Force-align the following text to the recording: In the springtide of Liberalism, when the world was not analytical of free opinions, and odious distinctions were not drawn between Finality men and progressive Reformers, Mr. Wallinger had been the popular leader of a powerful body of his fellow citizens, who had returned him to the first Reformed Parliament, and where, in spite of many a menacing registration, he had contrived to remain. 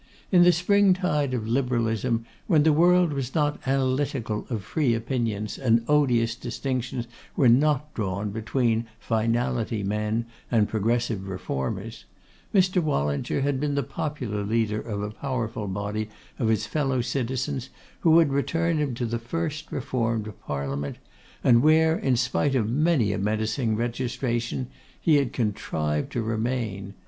In 0.31 0.41
the 0.41 0.51
springtide 0.51 1.31
of 1.35 1.47
Liberalism, 1.47 2.25
when 2.47 2.63
the 2.63 2.73
world 2.73 3.13
was 3.13 3.35
not 3.35 3.59
analytical 3.67 4.47
of 4.49 4.63
free 4.63 4.95
opinions, 4.95 5.59
and 5.59 5.85
odious 5.87 6.33
distinctions 6.33 7.05
were 7.35 7.47
not 7.47 7.93
drawn 7.93 8.31
between 8.31 8.87
Finality 8.99 9.83
men 9.83 10.25
and 10.49 10.67
progressive 10.67 11.27
Reformers, 11.27 12.05
Mr. 12.51 12.81
Wallinger 12.81 13.41
had 13.41 13.59
been 13.59 13.75
the 13.75 13.83
popular 13.83 14.41
leader 14.43 14.81
of 14.81 15.03
a 15.03 15.11
powerful 15.11 15.67
body 15.67 16.09
of 16.39 16.47
his 16.47 16.65
fellow 16.65 17.01
citizens, 17.01 17.69
who 17.99 18.17
had 18.17 18.33
returned 18.33 18.79
him 18.79 18.95
to 18.95 19.05
the 19.05 19.19
first 19.19 19.71
Reformed 19.71 20.33
Parliament, 20.47 20.95
and 21.43 21.61
where, 21.61 21.95
in 21.95 22.15
spite 22.15 22.55
of 22.55 22.67
many 22.67 23.13
a 23.13 23.19
menacing 23.19 23.75
registration, 23.75 24.65
he 24.99 25.17
had 25.17 25.31
contrived 25.31 26.11
to 26.13 26.23
remain. 26.23 26.95